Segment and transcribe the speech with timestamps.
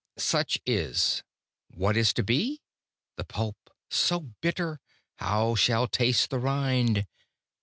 [0.17, 1.21] Such is;
[1.67, 2.59] what is to be?
[3.17, 4.79] The pulp so bitter,
[5.17, 7.05] how shall taste the rind?